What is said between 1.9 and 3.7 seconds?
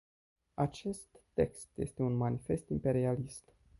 un manifest imperialist.